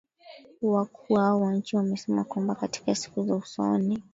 Wakuu 0.61 1.15
hao 1.15 1.41
wa 1.41 1.53
nchi 1.55 1.77
wamesema 1.77 2.23
kwamba 2.23 2.55
katika 2.55 2.95
siku 2.95 3.23
za 3.25 3.35
usoni 3.35 4.03